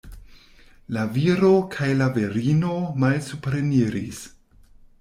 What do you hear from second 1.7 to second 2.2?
kaj la